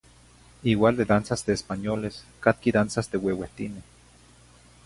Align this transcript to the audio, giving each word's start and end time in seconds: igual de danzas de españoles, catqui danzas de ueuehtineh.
igual 0.63 0.97
de 0.97 1.05
danzas 1.05 1.45
de 1.45 1.53
españoles, 1.59 2.15
catqui 2.43 2.69
danzas 2.79 3.09
de 3.11 3.17
ueuehtineh. 3.23 3.83